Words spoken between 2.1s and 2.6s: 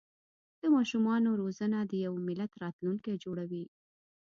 ملت